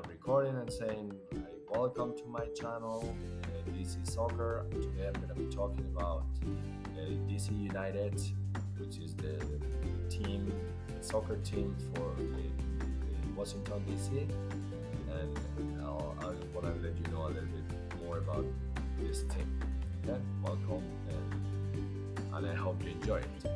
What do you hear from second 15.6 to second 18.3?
I'll, I want to let you know a little bit more